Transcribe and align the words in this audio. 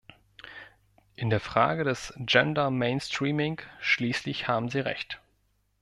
In 1.15 1.29
der 1.29 1.39
Frage 1.39 1.83
des 1.83 2.11
Gender-Mainstreaming 2.17 3.61
schließlich 3.79 4.47
haben 4.47 4.67
Sie 4.67 4.79
Recht. 4.79 5.21